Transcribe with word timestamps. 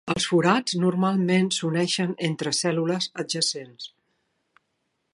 Els 0.11 0.23
forats 0.29 0.77
normalment 0.83 1.51
s'uneixen 1.57 2.17
entre 2.31 2.57
cèl·lules 2.63 3.11
adjacents. 3.25 3.91